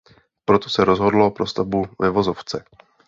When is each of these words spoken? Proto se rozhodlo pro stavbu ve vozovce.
Proto 0.45 0.69
se 0.69 0.85
rozhodlo 0.85 1.31
pro 1.31 1.47
stavbu 1.47 1.85
ve 1.99 2.09
vozovce. 2.09 2.63